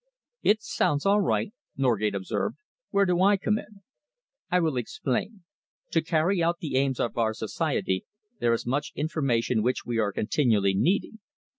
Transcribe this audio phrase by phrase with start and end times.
[0.41, 2.57] "It sounds all right," Norgate observed.
[2.89, 3.83] "Where do I come in?"
[4.49, 5.43] "I will explain.
[5.91, 8.05] To carry out the aims of our society,
[8.39, 11.19] there is much information which we are continually needing.